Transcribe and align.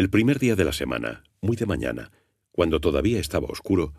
El 0.00 0.08
primer 0.08 0.38
día 0.38 0.56
de 0.56 0.64
la 0.64 0.72
semana, 0.72 1.24
muy 1.42 1.58
de 1.58 1.66
mañana, 1.66 2.10
cuando 2.52 2.80
todavía 2.80 3.20
estaba 3.20 3.48
oscuro, 3.48 3.92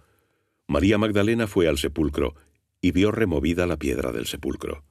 María 0.65 0.97
Magdalena 0.97 1.45
fue 1.45 1.67
al 1.67 1.77
sepulcro 1.77 2.33
y 2.81 2.89
vio 2.89 3.11
removida 3.11 3.67
la 3.67 3.77
piedra 3.77 4.11
del 4.11 4.25
sepulcro. 4.25 4.83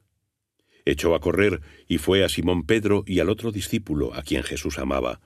Echó 0.85 1.17
a 1.17 1.21
correr 1.21 1.63
y 1.89 1.99
fue 1.99 2.23
a 2.23 2.29
Simón 2.29 2.65
Pedro 2.65 3.03
y 3.09 3.19
al 3.19 3.29
otro 3.29 3.51
discípulo 3.51 4.15
a 4.15 4.23
quien 4.23 4.45
Jesús 4.45 4.79
amaba, 4.79 5.21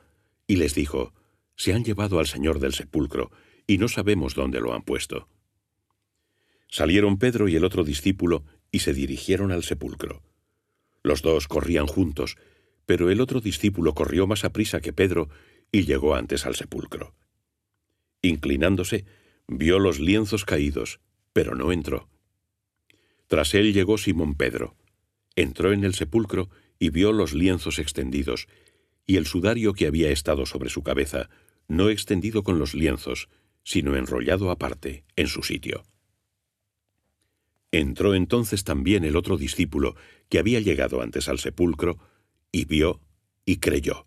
y 0.47 0.57
les 0.57 0.75
dijo, 0.75 1.13
Se 1.55 1.75
han 1.75 1.85
llevado 1.85 2.19
al 2.19 2.29
Señor 2.29 2.61
del 2.61 2.73
sepulcro, 2.73 3.31
y 3.67 3.77
no 3.77 3.89
sabemos 3.89 4.35
dónde 4.35 4.61
lo 4.61 4.73
han 4.73 4.85
puesto. 4.85 5.29
Salieron 6.67 7.19
Pedro 7.19 7.47
y 7.47 7.57
el 7.57 7.65
otro 7.65 7.85
discípulo 7.85 8.47
y 8.73 8.79
se 8.79 8.95
dirigieron 8.95 9.53
al 9.53 9.65
sepulcro. 9.65 10.23
Los 11.03 11.21
dos 11.21 11.47
corrían 11.47 11.87
juntos, 11.87 12.39
pero 12.87 13.11
el 13.11 13.21
otro 13.21 13.43
discípulo 13.43 13.93
corrió 13.93 14.27
más 14.27 14.45
aprisa 14.45 14.81
que 14.81 14.95
Pedro 14.95 15.29
y 15.75 15.87
llegó 15.87 16.15
antes 16.15 16.47
al 16.47 16.55
sepulcro. 16.55 17.17
Inclinándose, 18.23 19.07
vio 19.49 19.81
los 19.81 19.99
lienzos 19.99 20.45
caídos, 20.45 21.01
pero 21.33 21.57
no 21.57 21.73
entró. 21.73 22.09
Tras 23.27 23.55
él 23.55 23.73
llegó 23.73 23.99
Simón 23.99 24.37
Pedro. 24.37 24.77
Entró 25.35 25.73
en 25.73 25.83
el 25.83 25.95
sepulcro 25.95 26.49
y 26.79 26.91
vio 26.91 27.13
los 27.13 27.35
lienzos 27.35 27.81
extendidos, 27.81 28.47
y 29.05 29.17
el 29.17 29.27
sudario 29.27 29.73
que 29.73 29.89
había 29.89 30.11
estado 30.11 30.47
sobre 30.47 30.71
su 30.71 30.85
cabeza, 30.85 31.29
no 31.67 31.89
extendido 31.89 32.45
con 32.45 32.61
los 32.61 32.75
lienzos, 32.75 33.29
sino 33.65 33.97
enrollado 33.97 34.53
aparte, 34.53 35.05
en 35.17 35.27
su 35.27 35.43
sitio. 35.43 35.83
Entró 37.73 38.15
entonces 38.15 38.63
también 38.63 39.03
el 39.03 39.17
otro 39.17 39.37
discípulo, 39.37 39.97
que 40.29 40.39
había 40.39 40.61
llegado 40.61 41.03
antes 41.03 41.29
al 41.29 41.41
sepulcro, 41.41 41.99
y 42.53 42.65
vio 42.65 43.01
y 43.45 43.57
creyó, 43.57 44.07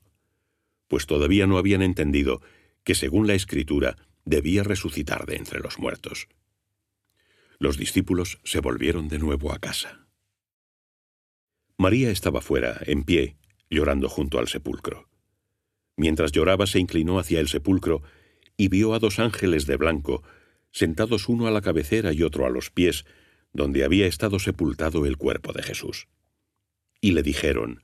pues 0.88 1.06
todavía 1.06 1.48
no 1.48 1.58
habían 1.58 1.82
entendido 1.82 2.42
que 2.84 2.96
según 2.96 3.28
la 3.28 3.34
Escritura 3.34 3.98
debía 4.26 4.64
resucitar 4.64 5.26
de 5.26 5.36
entre 5.36 5.60
los 5.60 5.80
muertos. 5.80 6.28
Los 7.60 7.78
discípulos 7.78 8.40
se 8.44 8.60
volvieron 8.60 9.08
de 9.08 9.20
nuevo 9.20 9.52
a 9.52 9.60
casa. 9.60 10.08
María 11.78 12.12
estaba 12.12 12.42
fuera, 12.42 12.80
en 12.86 13.04
pie, 13.04 13.38
llorando 13.70 14.10
junto 14.10 14.40
al 14.40 14.48
sepulcro. 14.48 15.10
Mientras 15.96 16.32
lloraba 16.32 16.68
se 16.68 16.80
inclinó 16.80 17.20
hacia 17.20 17.40
el 17.40 17.48
sepulcro 17.48 18.04
y 18.56 18.68
vio 18.68 18.94
a 18.94 19.00
dos 19.00 19.20
ángeles 19.20 19.66
de 19.66 19.78
blanco, 19.78 20.24
sentados 20.72 21.30
uno 21.30 21.48
a 21.48 21.52
la 21.52 21.62
cabecera 21.62 22.14
y 22.14 22.24
otro 22.24 22.46
a 22.46 22.50
los 22.50 22.70
pies, 22.72 23.06
donde 23.54 23.84
había 23.84 24.08
estado 24.08 24.40
sepultado 24.40 25.06
el 25.06 25.18
cuerpo 25.18 25.54
de 25.54 25.64
Jesús. 25.64 26.08
Y 27.02 27.12
le 27.12 27.24
dijeron, 27.24 27.82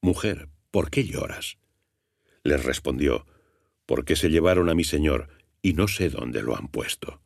Mujer, 0.00 0.48
¿por 0.70 0.90
qué 0.90 1.04
lloras? 1.04 1.58
Les 2.42 2.64
respondió, 2.64 3.26
Porque 3.86 4.16
se 4.16 4.30
llevaron 4.30 4.68
a 4.68 4.74
mi 4.74 4.84
Señor, 4.84 5.28
y 5.62 5.72
no 5.72 5.88
sé 5.88 6.10
dónde 6.10 6.42
lo 6.42 6.56
han 6.56 6.68
puesto. 6.68 7.20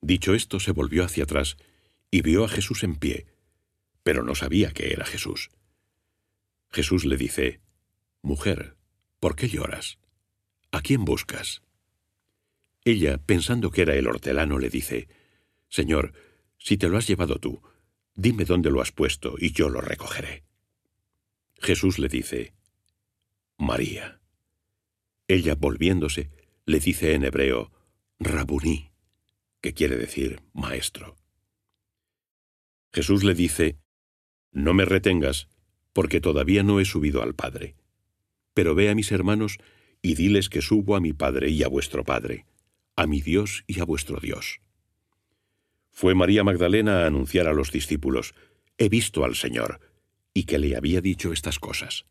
Dicho 0.00 0.34
esto, 0.34 0.60
se 0.60 0.72
volvió 0.72 1.04
hacia 1.04 1.24
atrás 1.24 1.56
y 2.10 2.22
vio 2.22 2.44
a 2.44 2.48
Jesús 2.48 2.84
en 2.84 2.96
pie, 2.96 3.26
pero 4.02 4.22
no 4.22 4.34
sabía 4.34 4.72
que 4.72 4.92
era 4.92 5.04
Jesús. 5.04 5.50
Jesús 6.70 7.04
le 7.04 7.16
dice, 7.16 7.60
Mujer, 8.22 8.76
¿por 9.20 9.36
qué 9.36 9.48
lloras? 9.48 9.98
¿A 10.70 10.80
quién 10.82 11.04
buscas? 11.04 11.62
Ella, 12.84 13.18
pensando 13.18 13.70
que 13.70 13.82
era 13.82 13.94
el 13.94 14.06
hortelano, 14.06 14.58
le 14.58 14.70
dice, 14.70 15.08
Señor, 15.68 16.12
si 16.58 16.76
te 16.76 16.88
lo 16.88 16.96
has 16.96 17.06
llevado 17.06 17.38
tú, 17.38 17.62
dime 18.14 18.44
dónde 18.44 18.70
lo 18.70 18.80
has 18.80 18.92
puesto 18.92 19.34
y 19.38 19.52
yo 19.52 19.68
lo 19.68 19.80
recogeré. 19.80 20.44
Jesús 21.58 21.98
le 21.98 22.08
dice, 22.08 22.54
María. 23.58 24.20
Ella, 25.26 25.56
volviéndose, 25.56 26.30
le 26.64 26.78
dice 26.78 27.14
en 27.14 27.24
hebreo, 27.24 27.72
Rabuní, 28.20 28.92
que 29.60 29.74
quiere 29.74 29.96
decir 29.96 30.40
maestro. 30.52 31.16
Jesús 32.92 33.24
le 33.24 33.34
dice, 33.34 33.76
No 34.52 34.74
me 34.74 34.84
retengas, 34.84 35.48
porque 35.92 36.20
todavía 36.20 36.62
no 36.62 36.78
he 36.78 36.84
subido 36.84 37.20
al 37.20 37.34
Padre. 37.34 37.74
Pero 38.54 38.76
ve 38.76 38.90
a 38.90 38.94
mis 38.94 39.10
hermanos 39.10 39.58
y 40.02 40.14
diles 40.14 40.48
que 40.48 40.62
subo 40.62 40.94
a 40.94 41.00
mi 41.00 41.12
Padre 41.12 41.50
y 41.50 41.64
a 41.64 41.68
vuestro 41.68 42.04
Padre, 42.04 42.46
a 42.94 43.08
mi 43.08 43.20
Dios 43.20 43.64
y 43.66 43.80
a 43.80 43.84
vuestro 43.84 44.20
Dios. 44.20 44.60
Fue 45.90 46.14
María 46.14 46.44
Magdalena 46.44 47.02
a 47.02 47.06
anunciar 47.06 47.48
a 47.48 47.52
los 47.52 47.72
discípulos, 47.72 48.34
He 48.78 48.88
visto 48.88 49.24
al 49.24 49.34
Señor, 49.34 49.80
y 50.32 50.44
que 50.44 50.58
le 50.58 50.76
había 50.76 51.00
dicho 51.00 51.32
estas 51.32 51.58
cosas. 51.58 52.06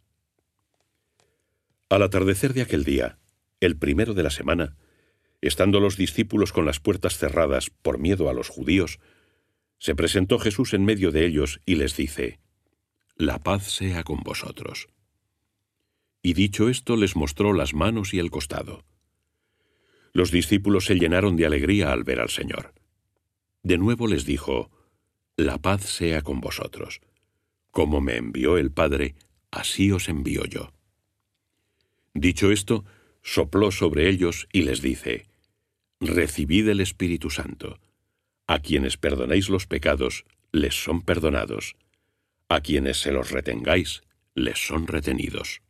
Al 1.90 2.04
atardecer 2.04 2.54
de 2.54 2.64
aquel 2.64 2.84
día, 2.84 3.18
el 3.62 3.78
primero 3.78 4.14
de 4.14 4.24
la 4.24 4.30
semana, 4.30 4.76
estando 5.40 5.80
los 5.80 5.96
discípulos 5.96 6.52
con 6.52 6.66
las 6.66 6.82
puertas 6.82 7.18
cerradas 7.18 7.70
por 7.70 7.98
miedo 7.98 8.30
a 8.30 8.34
los 8.34 8.50
judíos, 8.50 9.00
se 9.80 9.96
presentó 9.96 10.38
Jesús 10.38 10.74
en 10.74 10.84
medio 10.84 11.12
de 11.12 11.26
ellos 11.26 11.62
y 11.66 11.76
les 11.76 11.96
dice, 11.96 12.40
La 13.16 13.40
paz 13.40 13.72
sea 13.72 14.04
con 14.04 14.20
vosotros. 14.20 14.90
Y 16.22 16.34
dicho 16.34 16.68
esto 16.68 16.98
les 16.98 17.16
mostró 17.16 17.54
las 17.54 17.74
manos 17.74 18.14
y 18.14 18.20
el 18.20 18.32
costado. 18.32 18.84
Los 20.12 20.30
discípulos 20.30 20.86
se 20.86 20.96
llenaron 20.96 21.38
de 21.38 21.46
alegría 21.46 21.94
al 21.94 22.04
ver 22.04 22.20
al 22.20 22.30
Señor. 22.30 22.74
De 23.64 23.78
nuevo 23.78 24.08
les 24.08 24.26
dijo, 24.26 24.72
La 25.38 25.58
paz 25.58 25.84
sea 25.84 26.22
con 26.22 26.42
vosotros. 26.42 27.00
Como 27.72 28.02
me 28.02 28.18
envió 28.18 28.58
el 28.58 28.72
Padre, 28.72 29.16
así 29.52 29.92
os 29.92 30.10
envío 30.10 30.44
yo. 30.44 30.74
Dicho 32.20 32.52
esto, 32.52 32.84
sopló 33.22 33.70
sobre 33.70 34.10
ellos 34.10 34.48
y 34.52 34.64
les 34.64 34.82
dice, 34.82 35.28
Recibid 36.00 36.68
el 36.68 36.82
Espíritu 36.82 37.30
Santo. 37.30 37.80
A 38.48 38.58
quienes 38.58 38.98
perdonéis 38.98 39.50
los 39.50 39.68
pecados, 39.68 40.26
les 40.52 40.74
son 40.74 41.04
perdonados. 41.04 41.76
A 42.50 42.62
quienes 42.62 43.00
se 43.02 43.12
los 43.12 43.30
retengáis, 43.30 44.02
les 44.34 44.58
son 44.58 44.88
retenidos. 44.88 45.62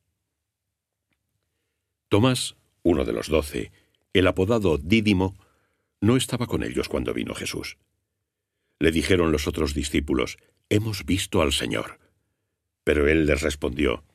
Tomás, 2.08 2.56
uno 2.82 3.04
de 3.04 3.12
los 3.12 3.28
doce, 3.28 3.74
el 4.14 4.26
apodado 4.28 4.78
Dídimo, 4.78 5.38
no 6.00 6.16
estaba 6.16 6.48
con 6.48 6.64
ellos 6.64 6.88
cuando 6.88 7.14
vino 7.14 7.36
Jesús. 7.36 7.78
Le 8.80 8.92
dijeron 8.92 9.34
los 9.34 9.48
otros 9.48 9.74
discípulos, 9.74 10.38
Hemos 10.70 11.06
visto 11.06 11.42
al 11.42 11.52
Señor. 11.52 12.00
Pero 12.86 13.10
él 13.10 13.26
les 13.26 13.42
respondió, 13.42 14.06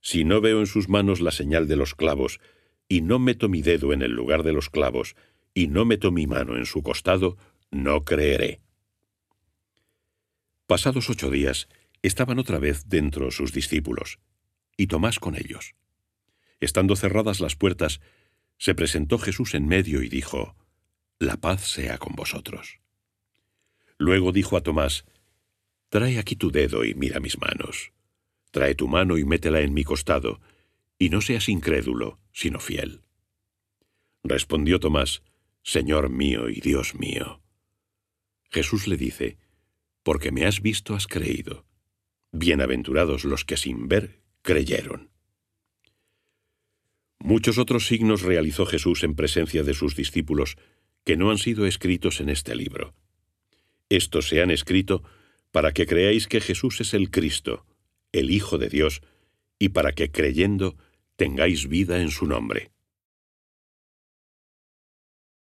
Si 0.00 0.24
no 0.24 0.40
veo 0.40 0.60
en 0.60 0.66
sus 0.66 0.88
manos 0.88 1.20
la 1.20 1.30
señal 1.30 1.68
de 1.68 1.76
los 1.76 1.94
clavos, 1.94 2.40
y 2.88 3.02
no 3.02 3.18
meto 3.18 3.48
mi 3.48 3.62
dedo 3.62 3.92
en 3.92 4.02
el 4.02 4.12
lugar 4.12 4.42
de 4.42 4.52
los 4.52 4.70
clavos, 4.70 5.14
y 5.54 5.68
no 5.68 5.84
meto 5.84 6.10
mi 6.10 6.26
mano 6.26 6.56
en 6.56 6.66
su 6.66 6.82
costado, 6.82 7.36
no 7.70 8.04
creeré. 8.04 8.60
Pasados 10.66 11.10
ocho 11.10 11.30
días, 11.30 11.68
estaban 12.02 12.38
otra 12.38 12.58
vez 12.58 12.88
dentro 12.88 13.30
sus 13.30 13.52
discípulos, 13.52 14.18
y 14.76 14.86
Tomás 14.86 15.18
con 15.18 15.36
ellos. 15.36 15.74
Estando 16.60 16.96
cerradas 16.96 17.40
las 17.40 17.56
puertas, 17.56 18.00
se 18.58 18.74
presentó 18.74 19.18
Jesús 19.18 19.54
en 19.54 19.66
medio 19.66 20.02
y 20.02 20.08
dijo, 20.08 20.56
La 21.18 21.36
paz 21.36 21.62
sea 21.62 21.98
con 21.98 22.14
vosotros. 22.14 22.80
Luego 23.98 24.32
dijo 24.32 24.56
a 24.56 24.62
Tomás, 24.62 25.04
Trae 25.88 26.18
aquí 26.18 26.36
tu 26.36 26.50
dedo 26.50 26.84
y 26.84 26.94
mira 26.94 27.20
mis 27.20 27.38
manos. 27.38 27.92
Trae 28.50 28.74
tu 28.74 28.88
mano 28.88 29.18
y 29.18 29.24
métela 29.24 29.60
en 29.60 29.72
mi 29.74 29.84
costado, 29.84 30.40
y 30.98 31.08
no 31.08 31.20
seas 31.20 31.48
incrédulo, 31.48 32.18
sino 32.32 32.60
fiel. 32.60 33.02
Respondió 34.22 34.80
Tomás, 34.80 35.22
Señor 35.62 36.10
mío 36.10 36.48
y 36.48 36.60
Dios 36.60 36.94
mío. 36.94 37.40
Jesús 38.50 38.86
le 38.86 38.96
dice, 38.96 39.38
Porque 40.02 40.32
me 40.32 40.44
has 40.44 40.60
visto 40.60 40.94
has 40.94 41.06
creído. 41.06 41.64
Bienaventurados 42.32 43.24
los 43.24 43.44
que 43.44 43.56
sin 43.56 43.88
ver 43.88 44.20
creyeron. 44.42 45.10
Muchos 47.18 47.58
otros 47.58 47.86
signos 47.86 48.22
realizó 48.22 48.66
Jesús 48.66 49.04
en 49.04 49.14
presencia 49.14 49.62
de 49.62 49.74
sus 49.74 49.94
discípulos 49.94 50.56
que 51.04 51.16
no 51.16 51.30
han 51.30 51.38
sido 51.38 51.66
escritos 51.66 52.20
en 52.20 52.30
este 52.30 52.54
libro. 52.54 52.94
Estos 53.88 54.28
se 54.28 54.40
han 54.42 54.50
escrito 54.50 55.02
para 55.50 55.72
que 55.72 55.86
creáis 55.86 56.28
que 56.28 56.40
Jesús 56.40 56.80
es 56.80 56.94
el 56.94 57.10
Cristo, 57.10 57.66
el 58.12 58.30
Hijo 58.30 58.58
de 58.58 58.68
Dios, 58.68 59.02
y 59.58 59.70
para 59.70 59.92
que 59.92 60.10
creyendo 60.10 60.76
tengáis 61.16 61.68
vida 61.68 62.00
en 62.00 62.10
su 62.10 62.26
nombre. 62.26 62.70